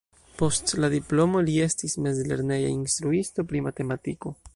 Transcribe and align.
Post 0.41 0.71
la 0.83 0.87
diplomo 0.93 1.43
li 1.49 1.57
estis 1.65 1.95
mezlerneja 2.05 2.71
instruisto 2.79 3.47
pri 3.53 3.63
matematiko. 3.67 4.33